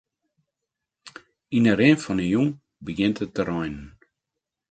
[1.55, 2.49] Yn 'e rin fan 'e jûn
[2.83, 3.89] begjint it te reinen.